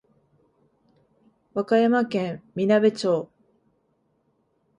[1.53, 3.29] 和歌山県みなべ町